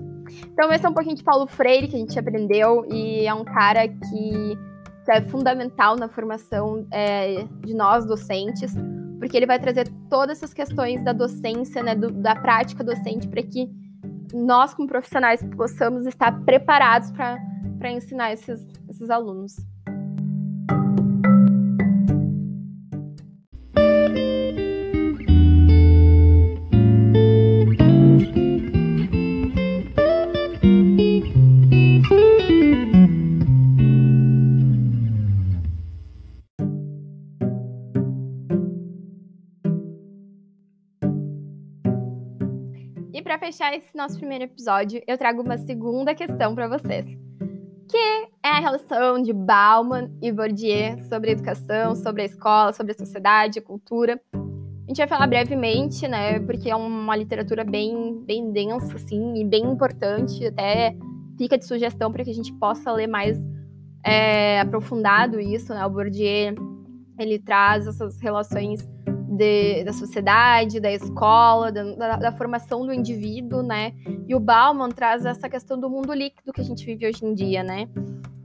Então, 0.53 0.73
esse 0.73 0.85
é 0.85 0.89
um 0.89 0.93
pouquinho 0.93 1.15
de 1.15 1.23
Paulo 1.23 1.47
Freire 1.47 1.89
que 1.89 1.97
a 1.97 1.99
gente 1.99 2.19
aprendeu, 2.19 2.85
e 2.91 3.25
é 3.25 3.33
um 3.33 3.45
cara 3.45 3.87
que, 3.87 4.59
é 5.09 5.23
fundamental 5.23 5.97
na 5.97 6.09
formação 6.09 6.87
é, 6.91 7.45
de 7.65 7.75
nós 7.75 8.05
docentes, 8.05 8.75
porque 9.19 9.37
ele 9.37 9.47
vai 9.47 9.59
trazer 9.59 9.89
todas 10.11 10.39
essas 10.39 10.53
questões 10.53 11.03
da 11.03 11.13
docência, 11.13 11.83
né, 11.83 11.95
do, 11.95 12.11
da 12.11 12.35
prática 12.35 12.85
docente, 12.85 13.29
para 13.29 13.43
que 13.43 13.69
nós, 14.35 14.75
como 14.75 14.89
profissionais, 14.89 15.43
possamos 15.57 16.07
estar 16.07 16.45
preparados 16.45 17.11
para 17.11 17.91
ensinar 17.91 18.33
esses, 18.33 18.61
esses 18.89 19.09
alunos. 19.09 19.57
Fechar 43.37 43.75
esse 43.75 43.95
nosso 43.97 44.17
primeiro 44.17 44.45
episódio, 44.45 45.03
eu 45.07 45.19
trago 45.19 45.43
uma 45.43 45.59
segunda 45.59 46.15
questão 46.15 46.55
para 46.55 46.69
vocês, 46.69 47.05
que 47.89 47.97
é 48.43 48.49
a 48.49 48.61
relação 48.61 49.21
de 49.21 49.33
Bauman 49.33 50.09
e 50.23 50.31
Bourdieu 50.31 50.99
sobre 51.09 51.31
a 51.31 51.33
educação, 51.33 51.97
sobre 51.97 52.23
a 52.23 52.25
escola, 52.25 52.73
sobre 52.73 52.93
a 52.93 52.97
sociedade, 52.97 53.59
a 53.59 53.63
cultura. 53.63 54.21
A 54.33 54.89
gente 54.89 54.99
vai 54.99 55.09
falar 55.09 55.27
brevemente, 55.27 56.07
né, 56.07 56.39
porque 56.39 56.71
é 56.71 56.77
uma 56.77 57.17
literatura 57.17 57.65
bem, 57.65 58.23
bem 58.25 58.53
densa, 58.53 58.95
assim, 58.95 59.35
e 59.35 59.45
bem 59.45 59.65
importante, 59.65 60.47
até 60.47 60.97
fica 61.37 61.59
de 61.59 61.67
sugestão 61.67 62.13
para 62.13 62.23
que 62.23 62.31
a 62.31 62.35
gente 62.35 62.53
possa 62.53 62.93
ler 62.93 63.09
mais 63.09 63.37
é, 64.05 64.61
aprofundado 64.61 65.41
isso, 65.41 65.75
né, 65.75 65.85
o 65.85 65.91
Bourdieu, 65.91 66.55
ele 67.19 67.41
traz 67.41 67.87
essas 67.89 68.21
relações 68.21 68.87
de, 69.37 69.85
da 69.85 69.93
sociedade, 69.93 70.81
da 70.81 70.91
escola, 70.91 71.71
da, 71.71 72.17
da, 72.17 72.33
formação 72.33 72.87
do 72.87 72.93
indivíduo, 72.93 73.63
né? 73.63 73.93
E 74.27 74.35
o 74.35 74.41
Bauman 74.41 74.89
traz 74.89 75.25
essa 75.25 75.49
questão 75.49 75.79
do 75.79 75.89
mundo 75.91 76.13
líquido 76.13 76.53
que 76.53 76.61
a 76.61 76.65
gente 76.65 76.85
vive 76.85 77.07
hoje 77.07 77.25
em 77.25 77.35
dia, 77.35 77.63
né? 77.63 77.89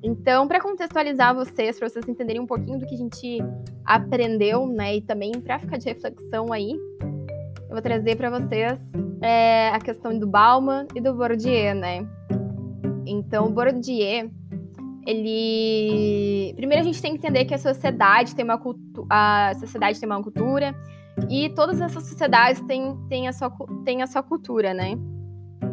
Então, 0.03 0.48
para 0.48 0.60
contextualizar 0.60 1.33
vocês, 1.36 1.77
para 1.77 1.88
vocês 1.88 2.07
entenderem 2.07 2.41
um 2.41 2.48
pouquinho 2.48 2.79
do 2.79 2.86
que 2.86 2.95
a 2.95 2.98
gente 2.98 3.39
aprendeu, 3.86 4.65
né? 4.67 4.98
E 4.98 5.01
também 5.01 5.31
para 5.31 5.60
ficar 5.60 5.77
de 5.77 5.86
reflexão 5.86 6.51
aí, 6.51 6.71
eu 6.71 7.69
vou 7.69 7.81
trazer 7.81 8.15
para 8.15 8.29
vocês 8.29 8.79
é, 9.21 9.69
a 9.69 9.79
questão 9.79 10.17
do 10.17 10.27
Bauman 10.27 10.88
e 10.95 11.00
do 11.00 11.13
Bourdieu, 11.13 11.75
né? 11.75 12.05
Então, 13.05 13.51
Bourdieu 13.51 14.29
ele 15.05 16.53
primeiro 16.55 16.81
a 16.81 16.86
gente 16.86 17.01
tem 17.01 17.12
que 17.12 17.17
entender 17.17 17.46
que 17.46 17.53
a 17.53 17.58
sociedade 17.58 18.36
tem 18.36 18.46
uma 18.46 18.58
cultu... 18.58 19.05
a 19.10 19.53
sociedade 19.60 20.00
tem 20.00 20.08
uma 20.08 20.22
cultura 20.22 20.75
e 21.29 21.50
todas 21.50 21.81
essas 21.81 22.03
sociedades 22.03 22.62
têm, 22.63 22.98
têm, 23.10 23.27
a 23.27 23.34
sua, 23.34 23.51
têm 23.84 24.01
a 24.01 24.08
sua 24.08 24.24
cultura, 24.24 24.74
né? 24.74 24.93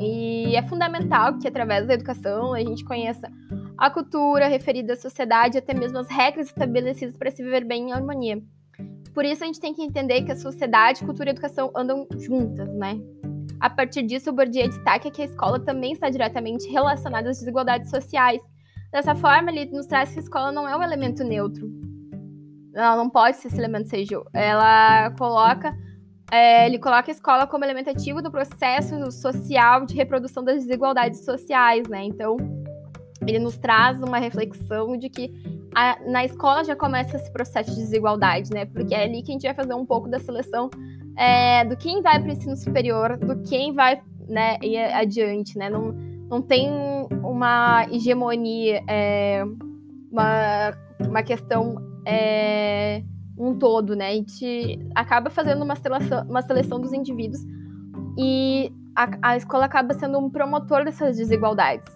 E 0.01 0.55
é 0.55 0.63
fundamental 0.63 1.39
que 1.39 1.49
através 1.49 1.87
da 1.87 1.95
educação 1.95 2.53
a 2.53 2.61
gente 2.61 2.85
conheça 2.85 3.31
a 3.77 3.91
cultura 3.91 4.47
referida 4.49 4.93
à 4.93 4.97
sociedade, 4.97 5.59
até 5.59 5.73
mesmo 5.73 5.99
as 5.99 6.09
regras 6.09 6.49
estabelecidas 6.49 7.17
para 7.17 7.31
se 7.31 7.43
viver 7.43 7.65
bem 7.65 7.89
em 7.89 7.93
harmonia. 7.93 8.43
Por 9.15 9.25
isso 9.25 9.43
a 9.43 9.47
gente 9.47 9.61
tem 9.61 9.75
que 9.75 9.83
entender 9.83 10.23
que 10.23 10.33
a 10.33 10.37
sociedade, 10.37 11.05
cultura 11.05 11.31
e 11.31 11.33
educação 11.33 11.73
andam 11.75 12.07
juntas, 12.17 12.69
né? 12.75 13.01
A 13.61 13.69
partir 13.69 14.03
disso, 14.03 14.31
o 14.31 14.33
Bourdieu 14.33 14.69
destaca 14.69 15.11
que 15.11 15.23
a 15.23 15.25
escola 15.25 15.59
também 15.59 15.93
está 15.93 16.09
diretamente 16.09 16.69
relacionada 16.69 17.29
às 17.29 17.39
desigualdades 17.39 17.91
sociais 17.91 18.41
Dessa 18.91 19.15
forma, 19.15 19.51
ele 19.51 19.67
nos 19.67 19.87
traz 19.87 20.13
que 20.13 20.19
a 20.19 20.23
escola 20.23 20.51
não 20.51 20.69
é 20.69 20.77
um 20.77 20.83
elemento 20.83 21.23
neutro. 21.23 21.69
Ela 22.75 22.97
não 22.97 23.11
pode 23.11 23.37
ser 23.37 23.49
esse 23.49 23.59
elemento 23.59 23.89
seja. 23.89 24.23
Ela 24.33 25.11
coloca. 25.13 25.77
É, 26.31 26.67
ele 26.67 26.79
coloca 26.79 27.11
a 27.11 27.13
escola 27.13 27.47
como 27.47 27.65
elemento 27.65 27.89
ativo 27.91 28.23
do 28.23 28.31
processo 28.31 29.11
social 29.11 29.87
de 29.87 29.95
reprodução 29.95 30.45
das 30.45 30.57
desigualdades 30.57 31.25
sociais, 31.25 31.89
né? 31.89 32.05
Então, 32.05 32.37
ele 33.27 33.39
nos 33.39 33.57
traz 33.57 34.01
uma 34.03 34.19
reflexão 34.19 34.97
de 34.97 35.09
que 35.09 35.33
a, 35.75 35.99
na 36.07 36.25
escola 36.25 36.65
já 36.65 36.77
começa 36.77 37.17
esse 37.17 37.33
processo 37.33 37.71
de 37.71 37.77
desigualdade, 37.77 38.51
né? 38.53 38.67
Porque 38.67 38.95
é 38.95 39.05
ali 39.05 39.23
que 39.23 39.31
a 39.31 39.35
gente 39.35 39.47
vai 39.47 39.55
fazer 39.55 39.75
um 39.75 39.87
pouco 39.87 40.09
da 40.09 40.19
seleção 40.19 40.71
é, 41.17 41.65
do 41.65 41.77
quem 41.77 42.01
vai 42.01 42.21
para 42.21 42.29
o 42.29 42.33
ensino 42.33 42.57
superior, 42.57 43.17
do 43.17 43.43
quem 43.43 43.73
vai 43.75 44.01
né, 44.29 44.57
ir 44.63 44.79
adiante, 44.79 45.59
né? 45.59 45.69
Não, 45.69 45.95
não 46.31 46.43
tem 46.43 46.71
uma 47.23 47.87
hegemonia, 47.91 48.83
é, 48.87 49.45
uma, 50.11 50.75
uma 51.01 51.23
questão 51.23 51.77
é, 52.07 53.03
um 53.37 53.59
todo, 53.59 53.95
né? 53.95 54.09
A 54.09 54.15
gente 54.15 54.79
acaba 54.95 55.31
fazendo 55.31 55.63
uma 55.63 55.77
seleção, 55.77 56.27
uma 56.29 56.43
seleção 56.43 56.81
dos 56.81 56.93
indivíduos 56.93 57.41
e 58.19 58.73
a, 58.95 59.31
a 59.31 59.37
escola 59.37 59.65
acaba 59.65 59.95
sendo 59.95 60.19
um 60.19 60.29
promotor 60.29 60.85
dessas 60.85 61.17
desigualdades. 61.17 61.87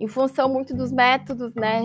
Em 0.00 0.08
função 0.08 0.48
muito 0.48 0.74
dos 0.74 0.90
métodos, 0.90 1.54
né, 1.54 1.82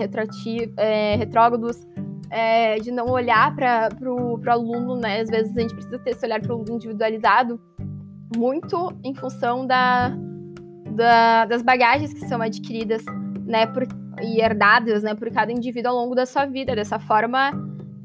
é, 0.76 1.16
retrógrados, 1.16 1.86
é, 2.30 2.76
de 2.76 2.90
não 2.90 3.06
olhar 3.06 3.54
para 3.54 3.88
o 4.12 4.40
aluno, 4.48 4.96
né? 4.96 5.20
Às 5.20 5.28
vezes 5.28 5.56
a 5.56 5.60
gente 5.60 5.74
precisa 5.74 5.98
ter 5.98 6.10
esse 6.10 6.24
olhar 6.24 6.40
para 6.40 6.54
o 6.54 6.64
individualizado, 6.68 7.60
muito 8.36 8.92
em 9.04 9.14
função 9.14 9.66
da, 9.66 10.12
da, 10.98 11.46
das 11.46 11.62
bagagens 11.62 12.12
que 12.12 12.26
são 12.26 12.42
adquiridas, 12.42 13.02
né, 13.46 13.66
por, 13.66 13.86
e 14.20 14.40
herdadas, 14.40 15.02
né, 15.02 15.14
por 15.14 15.30
cada 15.30 15.50
indivíduo 15.50 15.92
ao 15.92 15.96
longo 15.96 16.14
da 16.14 16.26
sua 16.26 16.44
vida. 16.44 16.74
Dessa 16.74 16.98
forma, 16.98 17.52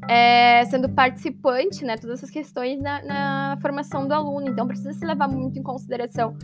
é, 0.08 0.64
sendo 0.66 0.88
participante, 0.88 1.84
né, 1.84 1.96
todas 1.96 2.20
essas 2.20 2.30
questões 2.30 2.80
na, 2.80 3.02
na, 3.02 3.58
formação 3.60 4.06
do 4.06 4.14
aluno. 4.14 4.48
Então, 4.48 4.66
precisa 4.66 4.92
se 4.92 5.04
levar 5.04 5.28
muito 5.28 5.58
em 5.58 5.62
consideração 5.62 6.36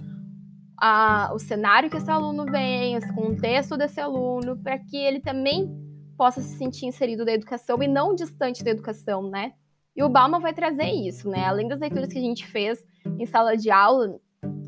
a, 0.76 1.30
o 1.32 1.38
cenário 1.38 1.88
que 1.88 1.96
esse 1.96 2.10
aluno 2.10 2.44
vem, 2.44 2.98
o 2.98 3.14
contexto 3.14 3.76
desse 3.76 4.00
aluno, 4.00 4.56
para 4.56 4.78
que 4.78 4.96
ele 4.96 5.20
também 5.20 5.70
possa 6.16 6.40
se 6.42 6.56
sentir 6.58 6.86
inserido 6.86 7.24
da 7.24 7.32
educação 7.32 7.82
e 7.82 7.88
não 7.88 8.14
distante 8.14 8.62
da 8.62 8.70
educação, 8.70 9.30
né? 9.30 9.52
E 9.96 10.02
o 10.02 10.08
Bauman 10.08 10.40
vai 10.40 10.52
trazer 10.52 10.90
isso, 10.90 11.28
né? 11.28 11.44
Além 11.46 11.68
das 11.68 11.80
leituras 11.80 12.12
que 12.12 12.18
a 12.18 12.22
gente 12.22 12.46
fez 12.46 12.84
em 13.18 13.26
sala 13.26 13.56
de 13.56 13.70
aula, 13.70 14.18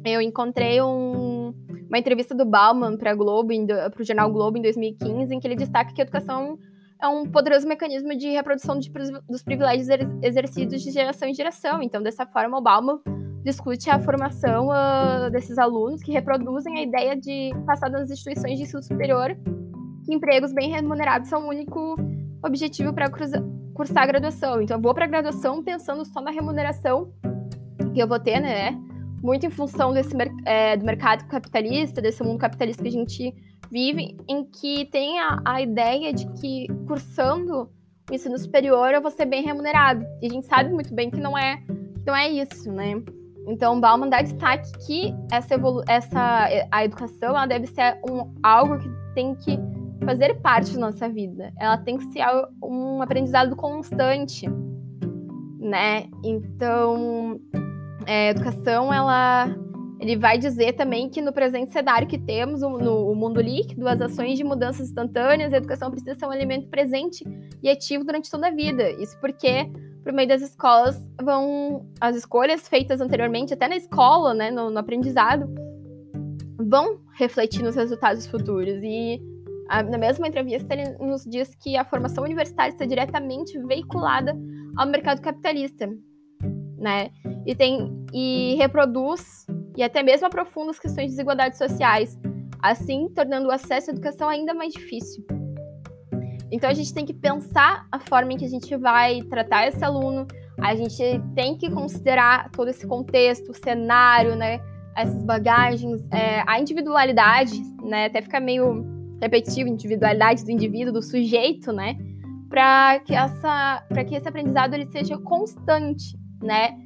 eu 0.05 0.21
encontrei 0.21 0.81
um, 0.83 1.32
uma 1.93 1.99
entrevista 1.99 2.35
do 2.35 2.47
Bauman 2.47 2.97
para 2.97 3.15
Globo, 3.15 3.51
para 3.67 4.01
o 4.01 4.05
jornal 4.05 4.33
Globo 4.33 4.57
em 4.57 4.63
2015, 4.63 5.35
em 5.35 5.39
que 5.39 5.47
ele 5.47 5.57
destaca 5.57 5.93
que 5.93 6.01
a 6.01 6.05
educação 6.05 6.59
é 6.99 7.07
um 7.07 7.31
poderoso 7.31 7.69
mecanismo 7.69 8.17
de 8.17 8.31
reprodução 8.31 8.79
de, 8.79 8.91
dos 9.29 9.43
privilégios 9.43 9.89
exercidos 10.23 10.81
de 10.81 10.91
geração 10.91 11.29
em 11.29 11.35
geração. 11.35 11.83
Então, 11.83 12.03
dessa 12.03 12.25
forma, 12.25 12.57
o 12.57 12.63
Bauman 12.63 12.99
discute 13.45 13.91
a 13.91 13.99
formação 13.99 14.69
uh, 14.69 15.31
desses 15.31 15.59
alunos 15.59 16.03
que 16.03 16.11
reproduzem 16.11 16.79
a 16.79 16.83
ideia 16.83 17.15
de 17.15 17.51
passar 17.67 17.91
nas 17.91 18.11
instituições 18.11 18.57
de 18.57 18.63
ensino 18.63 18.83
superior 18.83 19.37
que 20.07 20.15
empregos 20.15 20.53
bem 20.55 20.71
remunerados 20.71 21.29
são 21.29 21.45
o 21.45 21.49
único 21.51 21.97
objetivo 22.43 22.95
para 22.95 23.11
cursar 23.11 24.03
a 24.05 24.07
graduação. 24.07 24.63
Então, 24.63 24.79
eu 24.79 24.83
vou 24.83 24.95
para 24.95 25.05
a 25.05 25.09
graduação 25.09 25.63
pensando 25.63 26.07
só 26.07 26.23
na 26.23 26.31
remuneração 26.31 27.13
que 27.93 28.01
eu 28.01 28.09
vou 28.09 28.19
ter, 28.19 28.41
né? 28.41 28.81
Muito 29.23 29.47
em 29.47 29.51
função 29.51 29.93
desse 29.93 30.15
é, 30.45 30.77
do 30.77 30.85
mercado 30.85 31.27
capitalista, 31.29 32.03
desse 32.03 32.23
mundo 32.23 32.39
capitalista 32.39 32.83
que 32.83 32.89
a 32.89 32.93
gente 32.93 33.35
vive, 33.71 34.17
em 34.29 34.45
que 34.45 34.87
tem 34.87 35.21
a, 35.21 35.41
a 35.45 35.63
ideia 35.63 36.13
de 36.13 36.27
que 36.33 36.67
cursando 36.87 37.71
o 38.11 38.15
ensino 38.15 38.37
superior 38.37 38.93
eu 38.93 39.01
vou 39.01 39.11
ser 39.11 39.27
bem 39.27 39.43
remunerado. 39.43 40.05
E 40.21 40.27
a 40.27 40.29
gente 40.29 40.47
sabe 40.47 40.71
muito 40.73 40.93
bem 40.93 41.11
que 41.11 41.21
não 41.21 41.39
é, 41.39 41.57
que 41.57 42.07
não 42.07 42.17
é 42.17 42.29
isso, 42.29 42.71
né? 42.73 43.03
Então, 43.47 43.81
Bauman 43.81 44.09
dá 44.09 44.23
destaque 44.23 44.71
que 44.87 45.15
essa, 45.31 45.57
essa 45.89 46.49
a 46.71 46.85
educação 46.85 47.31
ela 47.31 47.47
deve 47.47 47.67
ser 47.67 47.99
um, 48.09 48.33
algo 48.43 48.79
que 48.79 48.89
tem 49.15 49.35
que 49.35 49.59
fazer 50.05 50.35
parte 50.41 50.75
da 50.75 50.81
nossa 50.81 51.09
vida. 51.09 51.53
Ela 51.59 51.79
tem 51.79 51.97
que 51.97 52.05
ser 52.13 52.25
um 52.63 53.03
aprendizado 53.03 53.57
constante, 53.57 54.49
né? 55.59 56.05
Então, 56.25 57.41
é, 58.07 58.29
a 58.29 58.31
educação, 58.31 58.93
ela, 58.93 59.55
ele 60.01 60.17
vai 60.17 60.39
dizer 60.39 60.75
também 60.75 61.09
que 61.09 61.21
no 61.21 61.33
presente 61.33 61.73
cenário 61.73 62.09
que 62.09 62.19
temos, 62.19 62.61
no, 62.63 63.15
mundo 63.15 63.41
líquido, 63.41 63.89
as 63.89 64.01
ações 64.01 64.37
de 64.37 64.45
mudanças 64.45 64.89
instantâneas, 64.89 65.53
a 65.53 65.57
educação 65.57 65.91
precisa 65.91 66.15
ser 66.15 66.27
um 66.27 66.33
elemento 66.33 66.69
presente 66.69 67.25
e 67.63 67.69
ativo 67.69 68.05
durante 68.05 68.31
toda 68.31 68.49
a 68.49 68.51
vida. 68.51 68.91
Isso 68.91 69.19
porque, 69.21 69.71
por 70.03 70.13
meio 70.13 70.29
das 70.29 70.43
escolas, 70.43 71.01
vão 71.23 71.87
as 72.01 72.17
escolhas 72.17 72.69
feitas 72.69 73.01
anteriormente, 73.01 73.55
até 73.55 73.69
na 73.69 73.77
escola, 73.77 74.35
né, 74.35 74.51
no, 74.51 74.71
no 74.71 74.79
aprendizado, 74.79 75.49
vão 76.59 77.01
refletir 77.15 77.63
nos 77.63 77.77
resultados 77.77 78.27
futuros. 78.27 78.81
E 78.83 79.21
na 79.69 79.97
mesma 79.97 80.29
entrevista, 80.29 80.75
ele 80.75 80.97
nos 80.99 81.25
diz 81.25 81.55
que 81.55 81.77
a 81.77 81.85
formação 81.85 82.25
universitária 82.25 82.73
está 82.73 82.85
diretamente 82.85 83.59
veiculada 83.59 84.37
ao 84.77 84.87
mercado 84.87 85.21
capitalista, 85.21 85.89
né? 86.83 87.11
E 87.47 87.55
tem 87.55 88.05
e 88.13 88.57
reproduz 88.57 89.47
e 89.77 89.83
até 89.83 90.03
mesmo 90.03 90.27
aprofunda 90.27 90.73
as 90.73 90.79
questões 90.79 91.07
de 91.07 91.13
desigualdades 91.13 91.57
sociais, 91.57 92.19
assim 92.61 93.09
tornando 93.15 93.49
o 93.49 93.53
acesso 93.53 93.91
à 93.91 93.93
educação 93.93 94.29
ainda 94.29 94.53
mais 94.53 94.75
difícil. 94.75 95.25
Então 96.51 96.69
a 96.69 96.75
gente 96.75 96.93
tem 96.93 97.07
que 97.07 97.15
pensar 97.15 97.87
a 97.91 97.99
forma 97.99 98.33
em 98.33 98.37
que 98.37 98.45
a 98.45 98.49
gente 98.49 98.77
vai 98.77 99.23
tratar 99.23 99.69
esse 99.69 99.83
aluno, 99.83 100.27
a 100.61 100.75
gente 100.75 101.03
tem 101.35 101.57
que 101.57 101.71
considerar 101.71 102.51
todo 102.51 102.69
esse 102.69 102.87
contexto, 102.87 103.53
o 103.53 103.55
cenário, 103.55 104.37
né? 104.37 104.61
Essas 104.95 105.23
bagagens, 105.23 106.07
é, 106.13 106.43
a 106.47 106.61
individualidade, 106.61 107.63
né? 107.83 108.07
Até 108.07 108.21
fica 108.21 108.39
meio 108.39 108.85
repetitivo, 109.23 109.71
individualidade 109.71 110.45
do 110.45 110.51
indivíduo, 110.51 110.93
do 110.93 111.03
sujeito, 111.03 111.73
né? 111.73 111.97
Para 112.51 113.01
que 113.01 113.15
que 114.09 114.15
esse 114.15 114.29
aprendizado 114.29 114.75
ele 114.75 114.87
seja 114.91 115.17
constante, 115.17 116.19
né? 116.45 116.77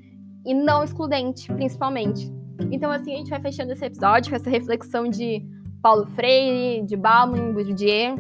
E 0.45 0.55
não 0.55 0.85
excludente, 0.85 1.53
principalmente. 1.53 2.33
Então, 2.71 2.91
assim, 2.91 3.15
a 3.15 3.17
gente 3.19 3.31
vai 3.31 3.41
fechando 3.41 3.73
esse 3.73 3.85
episódio 3.85 4.31
com 4.31 4.37
essa 4.37 4.49
reflexão 4.49 5.09
de 5.09 5.45
Paulo 5.83 6.07
Freire, 6.07 6.85
de 6.87 6.97
Bauman, 6.97 7.53
Bourdieu, 7.53 8.17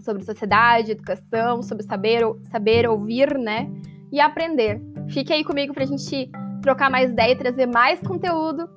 sobre 0.00 0.24
sociedade, 0.24 0.92
educação, 0.92 1.62
sobre 1.62 1.84
saber, 1.84 2.22
saber 2.50 2.88
ouvir, 2.88 3.38
né? 3.38 3.70
E 4.10 4.20
aprender. 4.20 4.80
Fique 5.08 5.32
aí 5.32 5.44
comigo 5.44 5.72
para 5.72 5.84
a 5.84 5.86
gente 5.86 6.30
trocar 6.60 6.90
mais 6.90 7.10
ideia 7.10 7.32
e 7.32 7.36
trazer 7.36 7.66
mais 7.66 8.00
conteúdo 8.00 8.68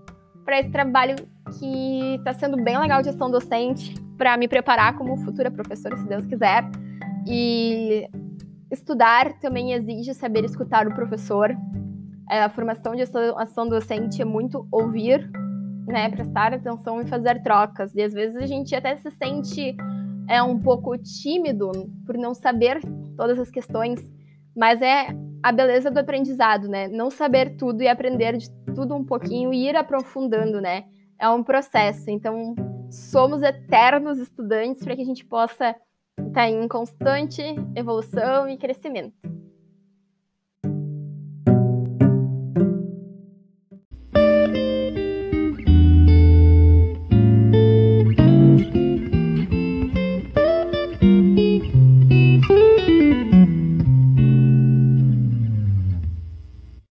para 0.44 0.60
esse 0.60 0.70
trabalho 0.70 1.16
que 1.60 2.16
está 2.16 2.34
sendo 2.34 2.62
bem 2.64 2.78
legal 2.78 3.02
de 3.02 3.10
gestão 3.10 3.30
docente, 3.30 3.96
para 4.18 4.38
me 4.38 4.48
preparar 4.48 4.96
como 4.98 5.18
futura 5.18 5.52
professora, 5.52 5.98
se 5.98 6.08
Deus 6.08 6.26
quiser. 6.26 6.64
E 7.28 8.08
estudar 8.76 9.40
também 9.40 9.74
exige 9.74 10.14
saber 10.14 10.46
escutar 10.46 10.88
o 10.88 10.94
professor. 10.94 11.56
É, 12.30 12.44
a 12.44 12.50
formação 12.50 12.96
de 12.96 13.04
ação 13.38 13.68
docente 13.68 14.22
é 14.22 14.26
muito 14.26 14.68
ouvir, 14.72 15.30
né, 15.88 16.10
prestar 16.10 16.54
atenção 16.54 17.02
e 17.02 17.08
fazer 17.08 17.42
trocas. 17.42 17.94
E 17.96 18.02
às 18.02 18.14
vezes 18.14 18.38
a 18.38 18.46
gente 18.46 18.76
até 18.76 18.96
se 18.98 19.10
sente 19.12 19.76
é 20.28 20.42
um 20.42 20.60
pouco 20.60 20.98
tímido 20.98 21.72
por 22.06 22.18
não 22.18 22.34
saber 22.34 22.80
todas 23.16 23.40
as 23.40 23.50
questões, 23.50 24.00
mas 24.56 24.82
é 24.82 25.08
a 25.44 25.52
beleza 25.52 25.92
do 25.92 26.00
aprendizado, 26.00 26.68
né? 26.68 26.88
Não 26.88 27.12
saber 27.12 27.56
tudo 27.56 27.84
e 27.84 27.88
aprender 27.88 28.36
de 28.38 28.50
tudo 28.74 28.96
um 28.96 29.04
pouquinho 29.04 29.54
e 29.54 29.70
ir 29.70 29.76
aprofundando, 29.76 30.60
né? 30.60 30.86
É 31.20 31.30
um 31.30 31.44
processo. 31.44 32.10
Então, 32.10 32.56
somos 32.90 33.44
eternos 33.44 34.18
estudantes 34.18 34.84
para 34.84 34.96
que 34.96 35.04
a 35.04 35.06
gente 35.06 35.24
possa 35.24 35.76
estar 36.36 36.50
em 36.50 36.68
constante 36.68 37.42
evolução 37.78 38.50
e 38.50 38.58
crescimento. 38.58 39.35